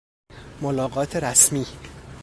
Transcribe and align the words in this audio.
ملاقات 0.61 1.15
رسمی 1.15 1.65